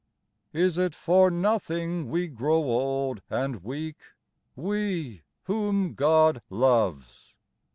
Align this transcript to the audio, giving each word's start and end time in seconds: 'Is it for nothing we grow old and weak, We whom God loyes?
'Is 0.51 0.79
it 0.79 0.95
for 0.95 1.29
nothing 1.29 2.09
we 2.09 2.27
grow 2.27 2.57
old 2.63 3.21
and 3.29 3.63
weak, 3.63 3.99
We 4.55 5.21
whom 5.43 5.93
God 5.93 6.41
loyes? 6.49 7.35